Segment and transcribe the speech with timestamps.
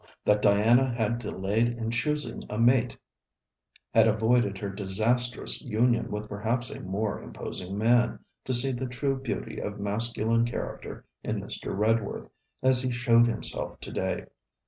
[0.25, 2.97] that Diana had delayed in choosing a mate;
[3.93, 9.19] had avoided her disastrous union with perhaps a more imposing man, to see the true
[9.21, 11.77] beauty of masculine character in Mr.
[11.77, 12.31] Redworth,
[12.63, 14.25] as he showed himself to day.